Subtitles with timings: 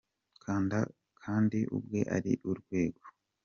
[1.23, 3.03] Kandi ubwe ari urwego